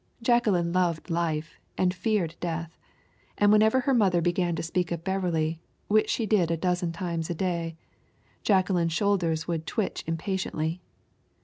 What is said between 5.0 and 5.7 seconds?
Beverley,